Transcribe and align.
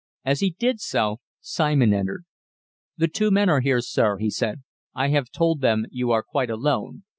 As 0.25 0.39
he 0.39 0.55
did 0.57 0.79
so, 0.81 1.17
Simon 1.41 1.93
entered. 1.93 2.25
"The 2.97 3.07
two 3.07 3.29
men 3.29 3.49
are 3.49 3.59
here, 3.59 3.81
sir," 3.81 4.17
he 4.17 4.31
said. 4.31 4.63
"I 4.95 5.09
have 5.09 5.29
told 5.29 5.61
them 5.61 5.85
you 5.91 6.09
are 6.09 6.23
quite 6.23 6.49
alone. 6.49 7.03